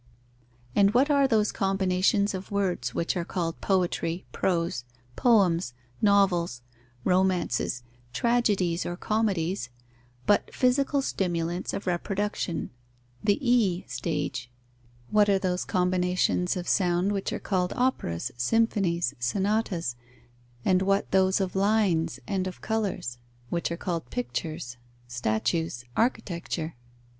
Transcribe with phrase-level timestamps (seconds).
[0.75, 4.83] And what are those combinations of words which are called poetry, prose,
[5.15, 6.63] poems, novels,
[7.03, 9.69] romances, tragedies or comedies,
[10.25, 12.71] but physical stimulants of reproduction
[13.23, 14.49] (the e stage);
[15.11, 19.97] what are those combinations of sound which are called operas, symphonies, sonatas;
[20.65, 24.77] and what those of lines and of colours, which are called pictures,
[25.07, 26.75] statues, architecture?